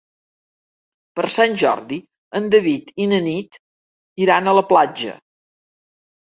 Per 1.19 1.25
Sant 1.33 1.53
Jordi 1.63 1.99
en 2.41 2.49
David 2.57 2.91
i 3.07 3.09
na 3.13 3.21
Nit 3.29 3.63
iran 4.27 4.51
a 4.51 4.59
la 4.63 4.67
platja. 4.75 5.17